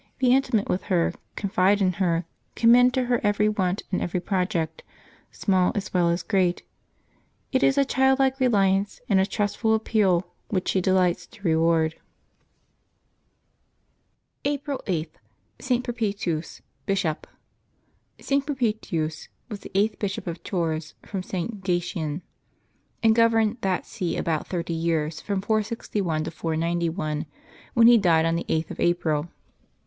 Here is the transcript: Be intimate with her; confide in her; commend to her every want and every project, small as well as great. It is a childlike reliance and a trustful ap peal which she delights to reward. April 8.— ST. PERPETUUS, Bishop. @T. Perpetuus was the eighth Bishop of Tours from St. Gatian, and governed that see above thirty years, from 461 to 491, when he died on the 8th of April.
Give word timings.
Be 0.17 0.31
intimate 0.33 0.67
with 0.67 0.81
her; 0.85 1.13
confide 1.35 1.79
in 1.79 1.93
her; 2.01 2.25
commend 2.55 2.91
to 2.95 3.03
her 3.05 3.21
every 3.23 3.47
want 3.47 3.83
and 3.91 4.01
every 4.01 4.19
project, 4.19 4.81
small 5.31 5.71
as 5.75 5.93
well 5.93 6.09
as 6.09 6.23
great. 6.23 6.63
It 7.51 7.61
is 7.61 7.77
a 7.77 7.85
childlike 7.85 8.39
reliance 8.39 8.99
and 9.07 9.19
a 9.19 9.27
trustful 9.27 9.75
ap 9.75 9.83
peal 9.83 10.25
which 10.47 10.69
she 10.69 10.81
delights 10.81 11.27
to 11.27 11.43
reward. 11.43 11.99
April 14.43 14.81
8.— 14.87 15.07
ST. 15.59 15.83
PERPETUUS, 15.83 16.63
Bishop. 16.87 17.27
@T. 18.17 18.41
Perpetuus 18.41 19.29
was 19.49 19.59
the 19.59 19.71
eighth 19.75 19.99
Bishop 19.99 20.25
of 20.25 20.41
Tours 20.41 20.95
from 21.05 21.21
St. 21.21 21.61
Gatian, 21.63 22.23
and 23.03 23.13
governed 23.13 23.57
that 23.61 23.85
see 23.85 24.17
above 24.17 24.47
thirty 24.47 24.73
years, 24.73 25.21
from 25.21 25.41
461 25.43 26.23
to 26.23 26.31
491, 26.31 27.27
when 27.75 27.85
he 27.85 27.99
died 27.99 28.25
on 28.25 28.35
the 28.35 28.45
8th 28.45 28.71
of 28.71 28.79
April. 28.79 29.29